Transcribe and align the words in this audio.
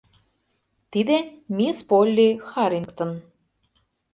—Тиде... 0.91 1.17
мисс 1.55 1.79
Полли 1.89 2.27
Харрингтон. 2.49 3.11